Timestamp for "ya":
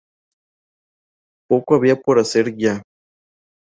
2.57-2.81